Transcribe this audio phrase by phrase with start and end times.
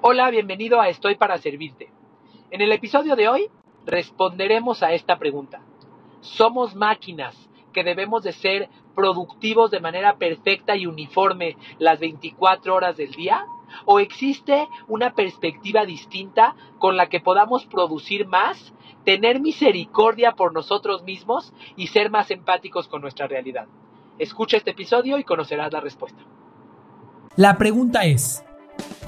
[0.00, 1.90] Hola, bienvenido a Estoy para Servirte.
[2.52, 3.48] En el episodio de hoy
[3.84, 5.60] responderemos a esta pregunta.
[6.20, 7.34] ¿Somos máquinas
[7.72, 13.44] que debemos de ser productivos de manera perfecta y uniforme las 24 horas del día?
[13.86, 18.72] ¿O existe una perspectiva distinta con la que podamos producir más,
[19.04, 23.66] tener misericordia por nosotros mismos y ser más empáticos con nuestra realidad?
[24.20, 26.22] Escucha este episodio y conocerás la respuesta.
[27.34, 28.44] La pregunta es,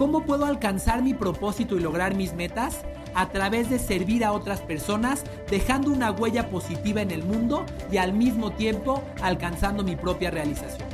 [0.00, 2.78] ¿Cómo puedo alcanzar mi propósito y lograr mis metas?
[3.14, 7.98] A través de servir a otras personas, dejando una huella positiva en el mundo y
[7.98, 10.88] al mismo tiempo alcanzando mi propia realización.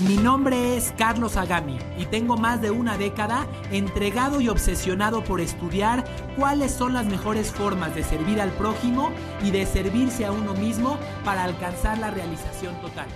[0.00, 5.40] Mi nombre es Carlos Agami y tengo más de una década entregado y obsesionado por
[5.40, 6.04] estudiar
[6.36, 9.10] cuáles son las mejores formas de servir al prójimo
[9.44, 13.06] y de servirse a uno mismo para alcanzar la realización total.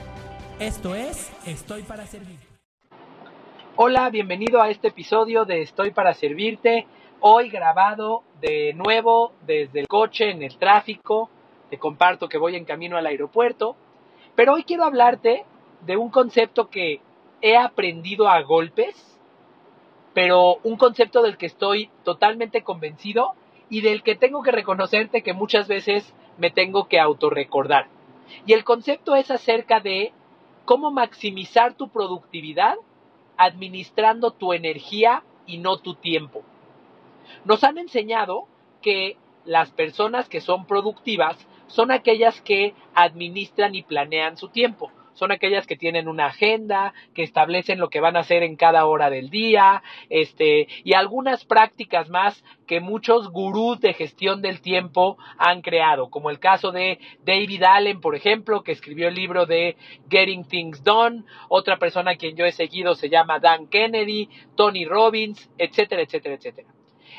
[0.60, 2.53] Esto es Estoy para Servir.
[3.76, 6.86] Hola, bienvenido a este episodio de Estoy para Servirte.
[7.18, 11.28] Hoy grabado de nuevo desde el coche en el tráfico.
[11.70, 13.74] Te comparto que voy en camino al aeropuerto.
[14.36, 15.44] Pero hoy quiero hablarte
[15.84, 17.00] de un concepto que
[17.42, 19.18] he aprendido a golpes,
[20.12, 23.32] pero un concepto del que estoy totalmente convencido
[23.68, 27.88] y del que tengo que reconocerte que muchas veces me tengo que autorrecordar.
[28.46, 30.12] Y el concepto es acerca de
[30.64, 32.76] cómo maximizar tu productividad
[33.36, 36.42] administrando tu energía y no tu tiempo.
[37.44, 38.46] Nos han enseñado
[38.80, 45.32] que las personas que son productivas son aquellas que administran y planean su tiempo son
[45.32, 49.10] aquellas que tienen una agenda, que establecen lo que van a hacer en cada hora
[49.10, 55.62] del día, este, y algunas prácticas más que muchos gurús de gestión del tiempo han
[55.62, 59.76] creado, como el caso de David Allen, por ejemplo, que escribió el libro de
[60.10, 64.84] Getting Things Done, otra persona a quien yo he seguido se llama Dan Kennedy, Tony
[64.84, 66.68] Robbins, etcétera, etcétera, etcétera.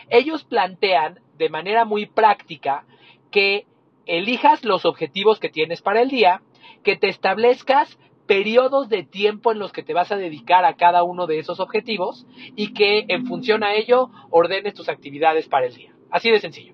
[0.09, 2.85] Ellos plantean de manera muy práctica
[3.31, 3.65] que
[4.05, 6.41] elijas los objetivos que tienes para el día,
[6.83, 11.03] que te establezcas periodos de tiempo en los que te vas a dedicar a cada
[11.03, 15.75] uno de esos objetivos y que en función a ello ordenes tus actividades para el
[15.75, 15.93] día.
[16.09, 16.73] Así de sencillo.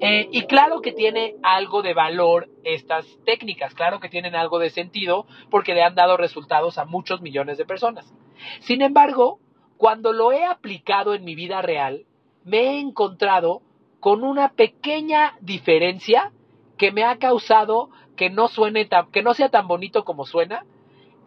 [0.00, 4.70] Eh, y claro que tiene algo de valor estas técnicas, claro que tienen algo de
[4.70, 8.12] sentido porque le han dado resultados a muchos millones de personas.
[8.60, 9.38] Sin embargo,
[9.76, 12.06] cuando lo he aplicado en mi vida real,
[12.44, 13.62] me he encontrado
[14.00, 16.32] con una pequeña diferencia
[16.76, 20.64] que me ha causado que no suene tan, que no sea tan bonito como suena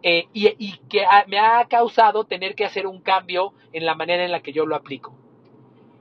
[0.02, 4.30] eh, y, que me ha causado tener que hacer un cambio en la manera en
[4.30, 5.14] la que yo lo aplico.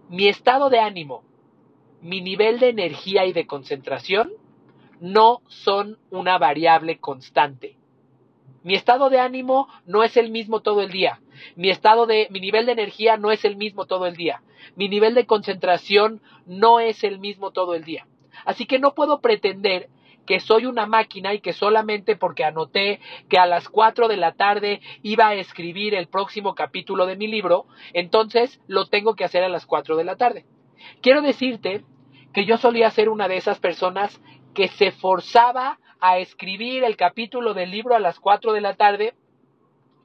[0.10, 1.24] Mi estado de ánimo,
[2.02, 4.32] mi nivel de energía y de concentración
[5.00, 7.78] no son una variable constante.
[8.64, 11.22] Mi estado de ánimo no es el mismo todo el día.
[11.56, 14.44] Mi estado de mi nivel de energía no es el mismo todo el día.
[14.76, 18.08] Mi nivel de concentración no es el mismo todo el día.
[18.46, 19.90] Así que no puedo pretender
[20.28, 23.00] que soy una máquina y que solamente porque anoté
[23.30, 27.28] que a las 4 de la tarde iba a escribir el próximo capítulo de mi
[27.28, 30.46] libro, entonces lo tengo que hacer a las 4 de la tarde.
[31.02, 31.84] Quiero decirte
[32.34, 34.22] que yo solía ser una de esas personas
[34.54, 39.16] que se forzaba a escribir el capítulo del libro a las 4 de la tarde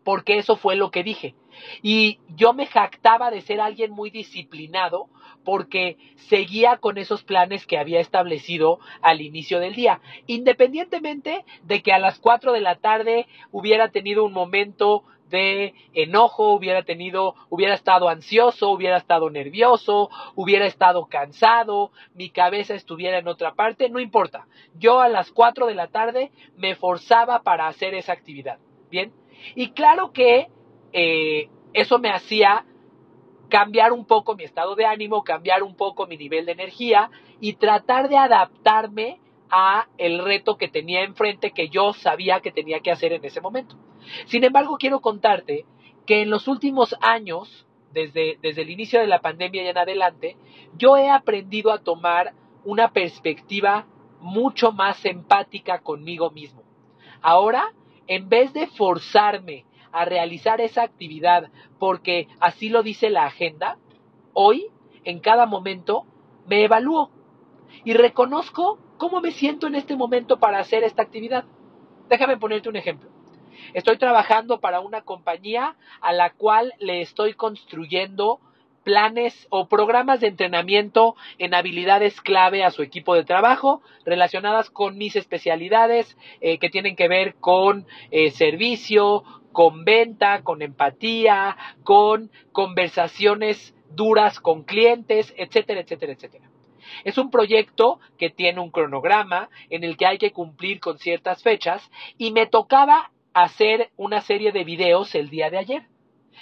[0.04, 1.34] porque eso fue lo que dije.
[1.82, 5.08] Y yo me jactaba de ser alguien muy disciplinado
[5.44, 11.92] porque seguía con esos planes que había establecido al inicio del día, independientemente de que
[11.92, 17.74] a las 4 de la tarde hubiera tenido un momento de enojo, hubiera tenido, hubiera
[17.74, 23.98] estado ansioso, hubiera estado nervioso, hubiera estado cansado, mi cabeza estuviera en otra parte, no
[23.98, 24.46] importa.
[24.78, 28.58] Yo a las 4 de la tarde me forzaba para hacer esa actividad.
[28.90, 29.21] Bien.
[29.54, 30.48] Y claro que
[30.92, 32.64] eh, eso me hacía
[33.48, 37.10] cambiar un poco mi estado de ánimo, cambiar un poco mi nivel de energía
[37.40, 39.20] y tratar de adaptarme
[39.50, 43.42] a el reto que tenía enfrente que yo sabía que tenía que hacer en ese
[43.42, 43.76] momento.
[44.24, 45.66] Sin embargo, quiero contarte
[46.06, 50.36] que en los últimos años, desde, desde el inicio de la pandemia y en adelante,
[50.78, 52.32] yo he aprendido a tomar
[52.64, 53.86] una perspectiva
[54.20, 56.62] mucho más empática conmigo mismo.
[57.20, 57.72] Ahora,
[58.06, 63.78] en vez de forzarme a realizar esa actividad porque así lo dice la agenda,
[64.32, 64.68] hoy,
[65.04, 66.06] en cada momento,
[66.46, 67.10] me evalúo
[67.84, 71.44] y reconozco cómo me siento en este momento para hacer esta actividad.
[72.08, 73.10] Déjame ponerte un ejemplo.
[73.74, 78.40] Estoy trabajando para una compañía a la cual le estoy construyendo
[78.84, 84.98] planes o programas de entrenamiento en habilidades clave a su equipo de trabajo relacionadas con
[84.98, 92.30] mis especialidades eh, que tienen que ver con eh, servicio, con venta, con empatía, con
[92.52, 96.48] conversaciones duras con clientes, etcétera, etcétera, etcétera.
[97.04, 101.42] Es un proyecto que tiene un cronograma en el que hay que cumplir con ciertas
[101.42, 105.86] fechas y me tocaba hacer una serie de videos el día de ayer.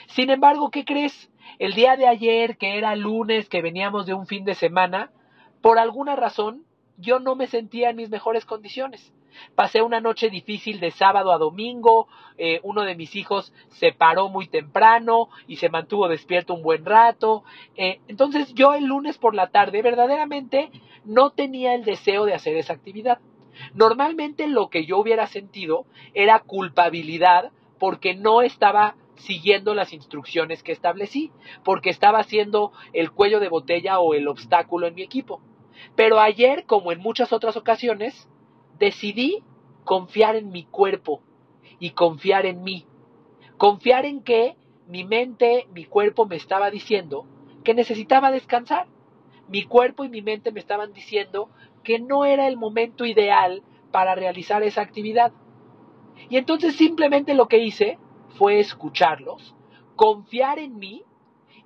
[0.09, 1.31] Sin embargo, ¿qué crees?
[1.59, 5.11] El día de ayer, que era lunes, que veníamos de un fin de semana,
[5.61, 6.65] por alguna razón
[6.97, 9.13] yo no me sentía en mis mejores condiciones.
[9.55, 14.29] Pasé una noche difícil de sábado a domingo, eh, uno de mis hijos se paró
[14.29, 17.45] muy temprano y se mantuvo despierto un buen rato.
[17.77, 20.71] Eh, entonces yo el lunes por la tarde verdaderamente
[21.05, 23.19] no tenía el deseo de hacer esa actividad.
[23.75, 30.73] Normalmente lo que yo hubiera sentido era culpabilidad porque no estaba siguiendo las instrucciones que
[30.73, 31.31] establecí,
[31.65, 35.41] porque estaba haciendo el cuello de botella o el obstáculo en mi equipo.
[35.97, 38.29] Pero ayer, como en muchas otras ocasiones,
[38.79, 39.43] decidí
[39.85, 41.23] confiar en mi cuerpo
[41.79, 42.87] y confiar en mí.
[43.57, 44.57] Confiar en que
[44.87, 47.27] mi mente, mi cuerpo me estaba diciendo
[47.65, 48.87] que necesitaba descansar.
[49.49, 51.51] Mi cuerpo y mi mente me estaban diciendo
[51.83, 55.33] que no era el momento ideal para realizar esa actividad.
[56.29, 57.99] Y entonces simplemente lo que hice
[58.31, 59.55] fue escucharlos,
[59.97, 61.03] confiar en mí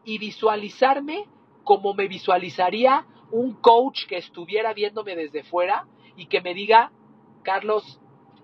[0.04, 1.26] y visualizarme
[1.62, 6.92] como me visualizaría un coach que estuviera viéndome desde fuera y que me diga,
[7.42, 8.00] Carlos,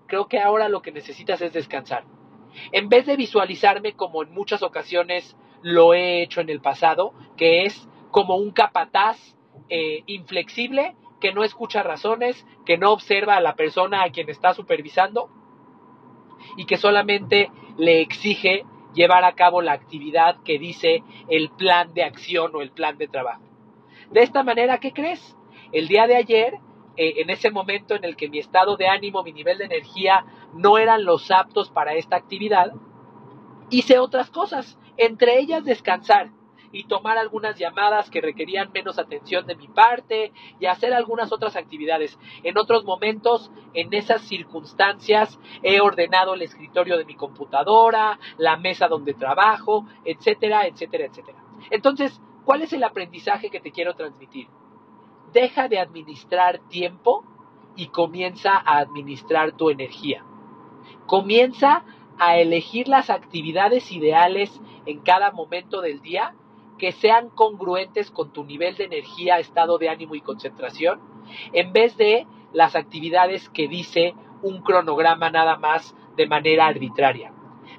[0.07, 2.03] creo que ahora lo que necesitas es descansar.
[2.71, 7.63] En vez de visualizarme como en muchas ocasiones lo he hecho en el pasado, que
[7.63, 9.17] es como un capataz
[9.69, 14.53] eh, inflexible que no escucha razones, que no observa a la persona a quien está
[14.53, 15.29] supervisando
[16.57, 22.03] y que solamente le exige llevar a cabo la actividad que dice el plan de
[22.03, 23.43] acción o el plan de trabajo.
[24.11, 25.37] De esta manera, ¿qué crees?
[25.71, 26.55] El día de ayer,
[26.97, 30.25] eh, en ese momento en el que mi estado de ánimo, mi nivel de energía
[30.53, 32.73] no eran los aptos para esta actividad,
[33.69, 36.31] hice otras cosas, entre ellas descansar
[36.71, 41.55] y tomar algunas llamadas que requerían menos atención de mi parte y hacer algunas otras
[41.55, 42.17] actividades.
[42.43, 48.87] En otros momentos, en esas circunstancias, he ordenado el escritorio de mi computadora, la mesa
[48.87, 51.37] donde trabajo, etcétera, etcétera, etcétera.
[51.69, 54.47] Entonces, ¿Cuál es el aprendizaje que te quiero transmitir?
[55.31, 57.23] Deja de administrar tiempo
[57.75, 60.25] y comienza a administrar tu energía.
[61.05, 61.85] Comienza
[62.17, 66.35] a elegir las actividades ideales en cada momento del día
[66.81, 70.99] que sean congruentes con tu nivel de energía, estado de ánimo y concentración,
[71.53, 77.33] en vez de las actividades que dice un cronograma nada más de manera arbitraria.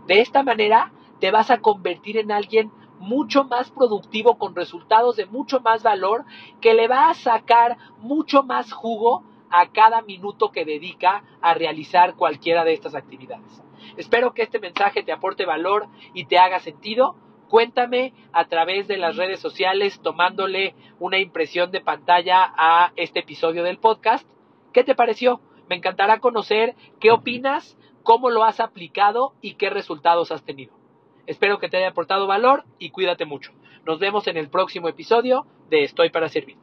[0.07, 2.71] De esta manera te vas a convertir en alguien
[3.01, 6.25] mucho más productivo con resultados de mucho más valor
[6.61, 12.15] que le va a sacar mucho más jugo a cada minuto que dedica a realizar
[12.15, 13.65] cualquiera de estas actividades.
[13.97, 17.17] Espero que este mensaje te aporte valor y te haga sentido.
[17.53, 23.63] Cuéntame a través de las redes sociales tomándole una impresión de pantalla a este episodio
[23.63, 24.27] del podcast.
[24.73, 25.43] ¿Qué te pareció?
[25.69, 30.73] Me encantará conocer qué opinas, cómo lo has aplicado y qué resultados has tenido.
[31.27, 33.53] Espero que te haya aportado valor y cuídate mucho.
[33.85, 36.59] Nos vemos en el próximo episodio de Estoy para Servirte.